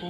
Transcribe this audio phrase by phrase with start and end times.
[0.00, 0.08] は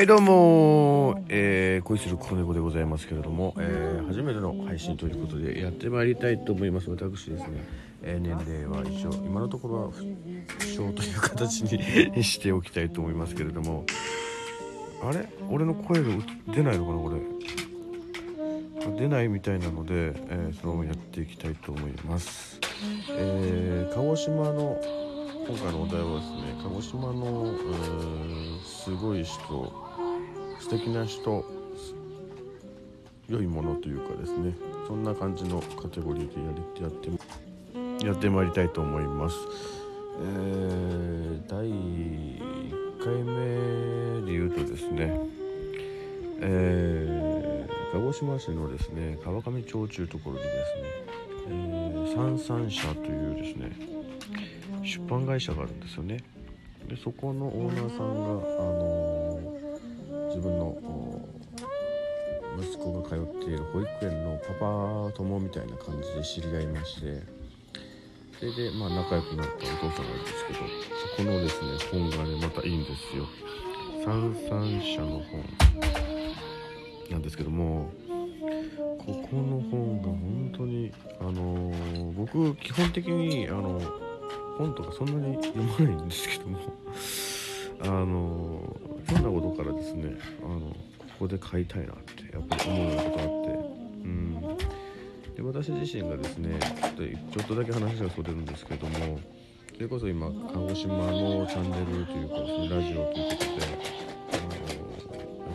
[0.00, 6.88] いどうも、えー、恋する子猫でございますけれども、えー、初めての配信ということでやってまいりたいと思います。
[6.88, 7.62] 私ですね、
[8.02, 8.30] えー、年
[8.62, 10.02] 齢は一応今のところは不
[10.64, 13.84] 詳という形に しておきたいと思いますけれども。
[15.02, 15.28] あれ？
[15.50, 16.08] 俺の声が
[16.54, 17.61] 出ないのかなこれ。
[18.90, 22.58] 出ないみたいなので、えー、そのままやっていきたいと思います、
[23.10, 24.80] えー、鹿児島の
[25.46, 29.72] 今回のお題はですね鹿児島の、え、すごい人
[30.60, 31.44] 素敵な人
[33.28, 34.54] 良いものというかですね
[34.86, 39.36] そんな感じのカテゴリーでやりやってやってまいりたいと思います。
[40.20, 45.18] えー、第1回目で言うとですね、
[46.40, 47.31] えー、
[47.92, 50.88] 鹿児島市のですね川上町というところにですね、
[51.48, 53.72] えー、三三社というですね
[54.82, 56.16] 出版会社があるんですよね。
[56.88, 59.22] でそこのオーナーさんが、あのー
[60.32, 60.74] 自分の
[62.58, 67.22] 息子が通っている保育園のパパ友みたいな感じで知り合いまして
[68.38, 73.26] それでまあ仲良くなったお父さんがいるんですけどそこのですね本がねまたいいんですよ。
[74.04, 76.11] 三三社の本。
[77.12, 77.90] なんですけども
[78.98, 83.80] ここの本が本当にあのー僕基本的にあの
[84.58, 86.58] 本とかそんなに読まないんですけども
[87.80, 88.76] あの
[89.08, 90.76] ひょんなことからですねあのこ
[91.20, 93.32] こで買いたいなってやっぱり思うようなことがあって
[94.04, 94.56] うん。
[95.34, 99.18] で私自身がですねちょっとちょっとだけ話がそれるんですけども
[99.74, 103.44] それこそ今鹿児島のチャンネルというかですねラジオということ
[103.96, 104.01] で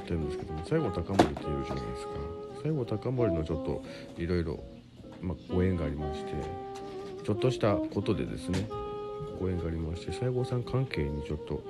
[0.08, 2.14] ってるんですけども西郷隆盛っていうじゃないですか。
[2.64, 3.84] 西郷隆盛のちょっと
[4.18, 4.64] いろいろ
[5.54, 6.34] ご縁がありまして
[7.24, 8.68] ちょっとしたことでですね
[9.40, 11.62] ご縁がありまして西郷さん関係にちょっと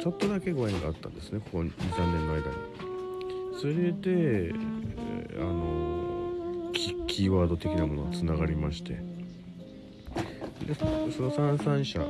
[0.00, 1.72] ちょっとだけご縁があったんですねここ23
[2.12, 2.44] 年の間に。
[3.60, 4.78] それで、えー
[5.38, 8.98] あのキキーワード的なものがつながりまして。
[10.66, 10.84] でそ
[11.22, 12.04] の三三社あ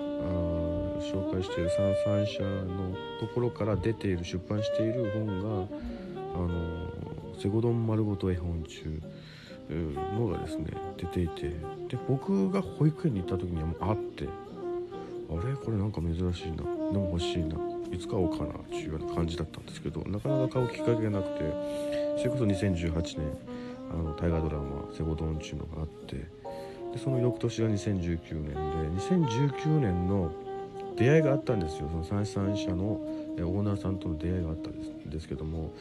[1.01, 5.67] 紹介している三三社のところから出ている出版している本が
[6.35, 9.01] あのセゴドン丸ごと絵本中
[9.71, 10.67] のがですね
[10.97, 11.49] 出ていて
[11.89, 14.29] で僕が保育園に行った時にはもうあって
[15.31, 17.57] あれこれなんか珍しいなでも欲しいな
[17.93, 21.45] いつ買おうかなっていうような感じだったんですけどなかなか買うきっかけがなくて
[22.19, 23.19] それこそ2018年
[23.91, 28.57] あの大河ドラマ「セゴドン」っていうのがあってでその翌年が2019年で
[29.01, 30.33] 2019年の
[30.99, 35.73] 出会いがあったんですよその三三社のオーナーさんとの出会いがあったんですですけども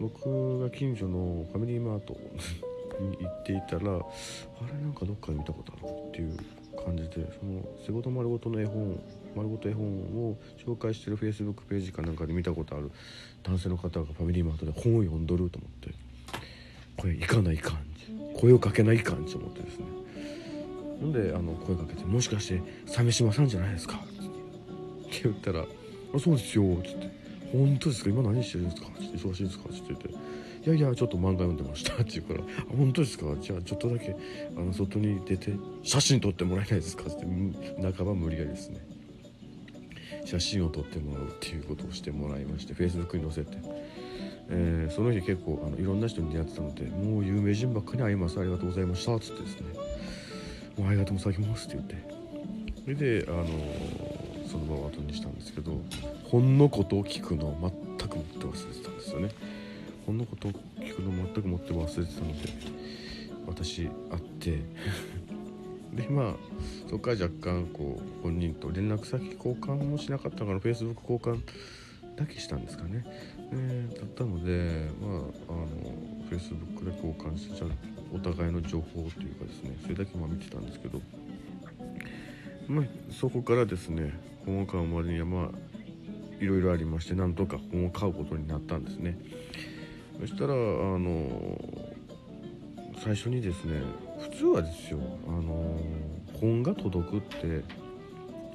[0.00, 2.16] 僕が近所のファミリーマート
[3.00, 4.00] に行っていたらあ
[4.66, 6.36] れなんかどっかで見たことあるっていう
[6.84, 8.98] 感じでその「セゴド丸ごとの絵本」
[9.34, 12.90] 丸ごと絵本を紹介してるフェイスブックページかなんかで見たことある
[13.42, 15.94] 男性の方がファミリーマートで本を読んどると思って
[16.96, 17.78] これ行かないかん
[18.34, 19.86] 声をかけないかんと思ってですね
[21.00, 24.04] なんであの声かけて「もしかして鮫島さんじゃないですか?」
[25.18, 25.60] って言ったら
[26.14, 27.10] 「あそうですよ」っつって
[27.52, 28.10] 「本当ですか？
[28.10, 30.08] 今何してるんですか?」って忙しいんですか?」って言って
[30.64, 32.44] 「いやいやちょっと漫画読んでました」って言うから「あ
[32.76, 33.36] 本当ですか？
[33.40, 34.16] じゃあちょっとだけ
[34.56, 35.52] あの外に出て
[35.82, 37.26] 写真撮ってもらえないですか?」って。
[37.96, 38.78] 半ば無理やりですね。
[40.24, 43.58] 写真を撮ってもらうっていうことをしてもらいまして Facebook に載せて、
[44.50, 49.66] えーその日結構あのいろんな人に出会ってたので「もう有名人ばっかり会いますありがとうございました」っつってですね
[50.78, 51.96] 「もうありがとうございます」って言って。
[52.84, 53.46] それであの
[54.52, 55.80] その場を後にしたんですけど
[56.24, 59.30] 本のことを聞くのを全く持って忘れてたんですよね。
[60.06, 62.48] 本のことを聞くのを全く持って忘れてたので
[63.46, 64.58] 私会って
[65.94, 66.34] でまあ
[66.86, 71.40] そこから若干こう本人と連絡先交換もしなかったから Facebook 交換
[72.16, 73.04] だけしたんですかね、
[73.52, 75.66] えーだったのでまああの
[76.30, 77.68] Facebook で交換してじゃあ
[78.14, 81.00] お互いの情報というかですねそれだけまあ見てたんですけど
[82.68, 84.12] まあそこからですね
[84.46, 85.50] 本を買うまでにはまあ
[86.42, 89.18] いろいろありましてなんとか本を買うことになったんですね。
[90.20, 91.58] そしたらあの
[93.02, 93.82] 最初にですね
[94.20, 95.80] 普通はですよあの
[96.40, 97.64] 本が届くって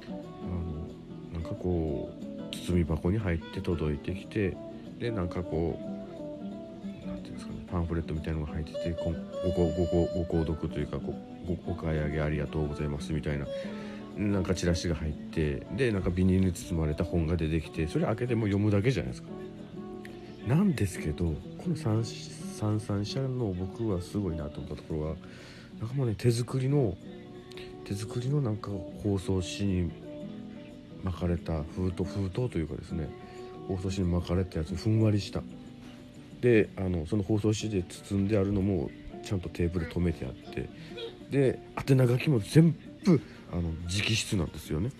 [0.08, 4.56] あのなんかこう包み箱に入って届いてきて
[4.98, 5.78] でなんかこ
[7.04, 9.10] うなんていうんですかねパンフレットみたいなのが入っててご
[9.50, 11.12] ごごご購読というかご
[11.46, 13.46] ごお買い上げありがとうございますみたいな
[14.18, 19.28] なんかチラシが入ってでなんかビニールに包まれた本が出てきてそれ開けても読むだけじゃないですか。
[20.48, 21.34] なんですけどこ
[21.68, 25.14] の三三三社の僕はすごいなと思ったところは
[25.78, 26.96] なんかもうね手作りの
[27.84, 28.70] 手作りのなんか
[29.02, 29.92] 包装紙に
[31.04, 33.08] 巻かれた封筒封筒というかですね
[33.68, 35.42] 包装紙に巻かれたやつふんわりした
[36.40, 38.90] であのその包装紙で包んであるのも
[39.22, 40.68] ちゃんとテーブル止めてあって
[41.30, 42.74] で宛名書きも全
[43.04, 43.20] 部
[43.52, 44.90] あの直筆なんですよね。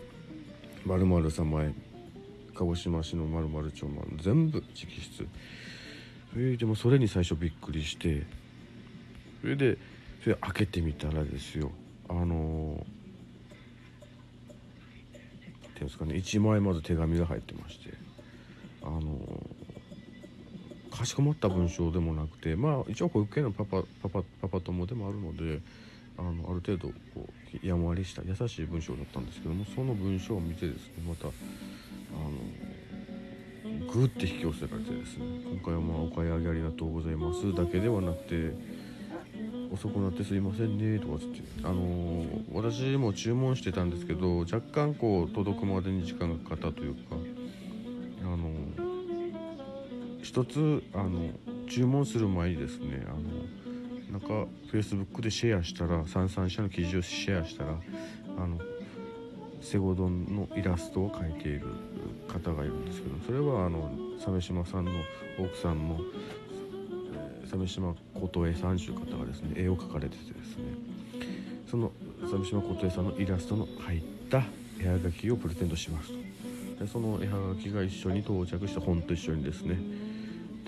[0.85, 1.73] 〇〇様へ
[2.55, 5.29] 鹿児島市の〇〇町の全部直筆。
[6.33, 8.27] それでもそれに最初びっくりして
[9.41, 9.79] それで
[10.23, 11.71] それ開けてみたらですよ。
[12.09, 12.87] あの
[15.69, 18.09] っていうんですかね1枚まず手紙が入ってまして。
[18.83, 19.19] あの
[20.91, 25.61] かしこまった文章でもなくてまあ一応保育園のパパパパパパ友でもあるので
[26.19, 27.27] あのある程度こ
[27.63, 31.33] うやんわりした優しい文章だったんですけどもその文章を見てですねまたあの
[33.93, 38.53] グーって引き寄せられてですね今回はまあお買い上げありがとうございますだけではなくて
[39.73, 47.17] 遅くなってすいませんねとかつってあの、私も注文してたんですけど若干こう届くまでに時間がかかったというか
[48.23, 51.31] あのー、一つあの
[51.69, 53.68] 注文する前にですねあの
[54.11, 57.75] なんか Facebook でシェアしたら三々社の記事をシェアしたら
[58.39, 58.59] あの
[59.61, 61.67] セゴドンのイラストを描いている
[62.29, 64.93] 方がいるんですけどそれはあの鮫島さんの
[65.39, 66.01] 奥さんの、
[67.49, 70.65] 鮫島琴恵さんという方がですね絵を描かれててですね
[71.71, 74.43] その鮫島琴恵さんのイラストの入った
[74.81, 76.85] 絵はがきをプレゼントしますと。
[76.85, 79.77] でその絵はがきが一緒に到着した本と一緒にですね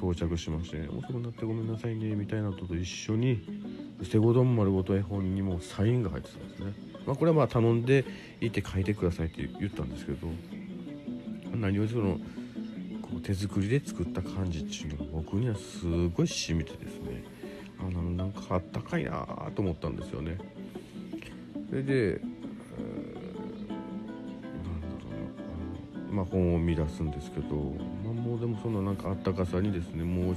[0.01, 3.43] 到着しまして、ね、遅くなってごめんなさいねみたいなのと一緒に
[4.03, 6.73] セゴドン丸ごと絵本にもサインが入ってたんですね、
[7.07, 8.05] まあ、これはまあ頼んで
[8.41, 10.27] いて書いてくださいって言ったんですけど
[11.55, 12.19] 何よりその
[13.03, 17.25] こう手作りで作った感じっていうのが僕にはすごい染みてですね。
[17.81, 20.37] あのなんかあったかいなと思ったんですよね。
[21.71, 22.21] それで、
[26.21, 27.57] まあ本を見出すんですけど、
[28.05, 30.37] まあ、もうでもそのなんかあったかさにですねもう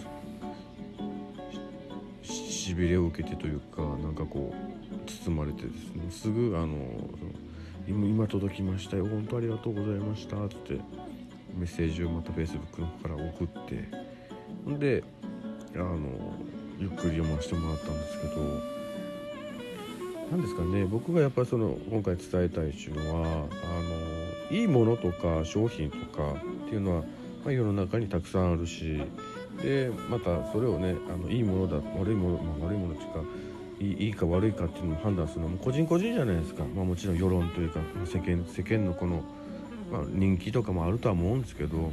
[2.26, 6.78] しびれを受けてというかなんかこう包まれてですねすぐあの
[7.88, 10.80] 今届きましたよ本当ありがとうございました」って
[11.58, 13.90] メッセージをまた Facebook の方から送って
[14.80, 15.04] で
[15.76, 15.98] あの
[16.80, 18.34] ゆっくり読ませてもらったんですけど
[20.32, 24.23] 何ですかね僕がやっぱりその今回伝えたいっていうのはあの
[24.54, 26.34] いいものとか商品とか
[26.66, 27.02] っていうのは、
[27.44, 29.02] まあ、世の中にたくさんあるし
[29.64, 33.24] でまたそれをねあのいいものだ悪いもの、まあ、悪いものっていうか
[33.80, 39.24] いいか悪いかっていうのを判断するのも個人個人じゃないですか、まあ、もちろん世論というか世間世間のこの、
[39.92, 41.92] まあ、人気とかもあるとは思うんですけど、まあ、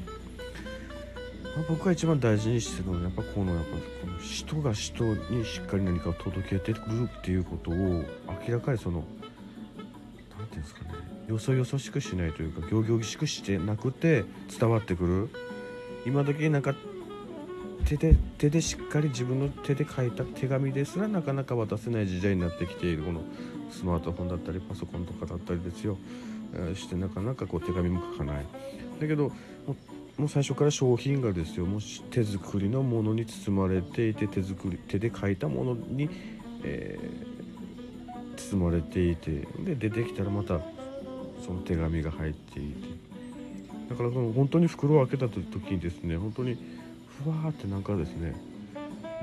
[1.67, 8.05] 僕が一番大事にしてるのはやっぱこのやっぱこの人が人にしっかり何かを届けてくるっていうことを明
[8.55, 9.03] らかにその
[10.39, 10.90] 何て言うんですかね
[11.31, 14.25] よそよそしくしないというか行々しくしてなくて
[14.59, 15.29] 伝わってくる。
[16.05, 16.75] 今時なんか
[17.85, 23.05] 手で手でしっかり自分の手で書いた手紙ですらなかなか渡せない時代になってきている。
[23.05, 23.23] この
[23.71, 25.97] スマートフォンだったりパソコンとかだったりですよ、
[26.53, 28.47] え、してなかなかこう手紙も書かない。
[29.01, 29.31] だけど
[30.19, 31.67] もう最初から商品がですよ。
[31.67, 36.11] もし手作りのものに包まれていて手作り手で書いたものに、
[36.65, 39.47] えー、包まれていて。
[39.65, 40.61] で出てきたらまた
[41.45, 43.11] その手紙が入っていて。
[43.91, 46.57] だからその本当に袋を開けた時にですね本当に
[47.25, 48.35] ふわーってなんかですね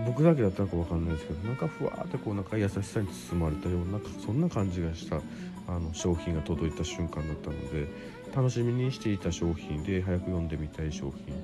[0.06, 5.22] 僕だけだったらか分かんないですけどなんかふわーってこうなんか優しさに包まれたようなそんな感じがした
[5.68, 7.88] あの商品が届いた瞬間だったので
[8.36, 11.36] 楽しみにしていた商品で早く読んでみたい商品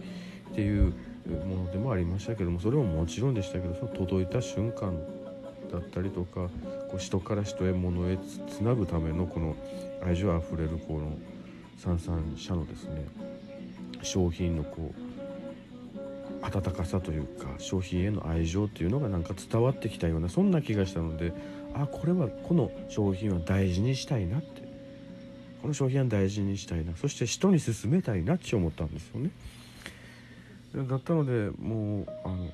[0.51, 0.93] っていう
[1.47, 4.93] ものでもありましたけどもそれももちろんでしたけどその届いた瞬間
[5.71, 6.49] だったりとか
[6.93, 9.55] こう人から人へ物へつなぐためのこの
[10.05, 11.17] 愛情あふれるこの
[11.75, 13.07] 三々社のですね
[14.03, 21.33] 商品のこう温かさというか商品への愛情っていうのがなんか伝わってきたようなそんな気がしたので
[21.73, 24.61] あこれはこの商品は大事にしたいなって。
[25.63, 26.93] この商品は大事にしたいな。
[26.97, 29.29] そして人に勧めたいなって思ったんですよね。
[30.75, 32.49] だったのでもうあの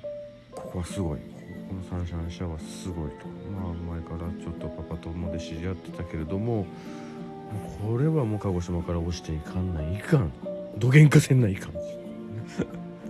[0.52, 1.39] ここはすごい。
[1.68, 3.28] この三者社はすごいと。
[3.52, 6.66] まあ前からちょっとパパ友で知り合ってたけれども
[7.82, 10.32] これはもう鹿児島から落ちていかんないかん。
[10.78, 11.74] どげんかせんないかん。
[11.74, 11.84] もう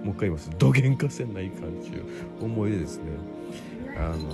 [0.10, 0.50] 一回言います。
[0.58, 2.05] どげんかせんないかんちゅ
[2.41, 3.03] う思いでですね
[3.98, 4.34] あの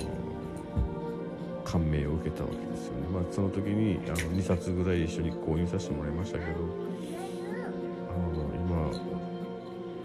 [1.64, 3.08] 感銘を受けたわけですよね。
[3.12, 6.52] まあその時にあの2冊ぐらい一緒に購入させてもらいましたけど
[8.10, 8.92] あの今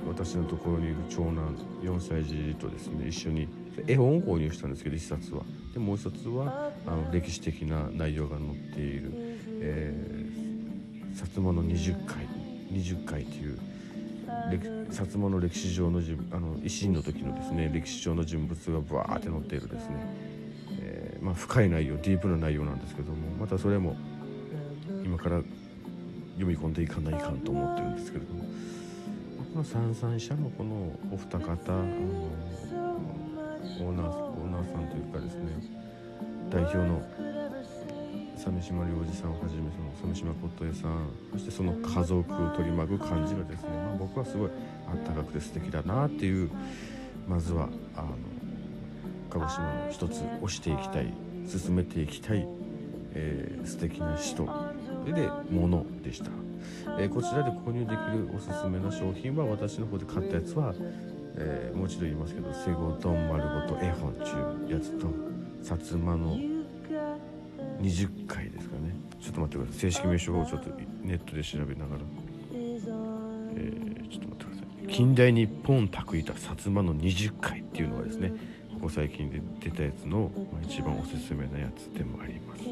[0.08, 3.46] 私のところにいる長男4歳児とですね一緒に
[3.86, 5.42] 絵本を購入したんですけど1冊は。
[5.72, 9.12] でもう一つはあの歴史的な内容が載っている、
[9.60, 12.26] えー、薩摩の20回。
[12.72, 13.58] 20回という
[14.90, 16.00] 薩摩の歴史上の
[16.30, 19.96] あの維新の時のですね歴史上の人物がブワーって載っているですね、
[20.80, 23.96] えー、まあ、深い内容ディープな内容なんですけどもまたそれも
[25.04, 25.42] 今から
[26.34, 28.40] 読み込んでいかないかんと思ってるんですけれども。
[29.50, 32.30] この三三社のこのお二方あの
[33.80, 35.50] オーナーオーナーさんというかですね
[36.50, 37.02] 代表の
[38.36, 44.50] 鮫島良二さんをはじめその鮫島琴恵さんそしてその家族を取り巻く感じがですね、まあ、僕はすごい
[44.90, 46.50] あったかくて素敵だなっていう
[47.28, 48.08] まずはあの
[49.28, 51.12] 鹿児島の一つ推していきたい
[51.46, 52.46] 進めていきたい、
[53.12, 54.44] えー、素敵な人
[55.04, 56.30] でものでした、
[56.98, 60.74] えー、こちらで購入できるおすすめの商品は私の方で買ったやつは、
[61.36, 65.06] えー、もう一度言いますけど「セゴドン丸ごと絵本」ちゅうやつと
[65.62, 66.36] 薩摩の
[67.80, 68.94] 20回ですかね。
[69.20, 69.80] ちょっと待ってください。
[69.80, 70.70] 正式名称をちょっと
[71.02, 72.00] ネットで調べながら、
[72.52, 74.88] えー、ちょっと待ってください。
[74.88, 78.32] 近代日本卓板薩摩の20回っていうのがですね
[78.74, 82.64] ここ最近で出たやつの、まあ、一番おすすめなやつでもあります。